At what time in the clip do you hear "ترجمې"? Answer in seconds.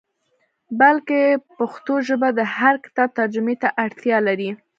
3.19-3.55